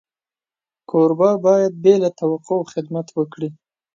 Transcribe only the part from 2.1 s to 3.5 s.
توقع خدمت وکړي.